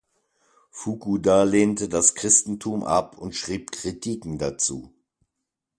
[0.71, 4.91] Fukuda lehnte das Christentum ab und schrieb Kritiken dazu.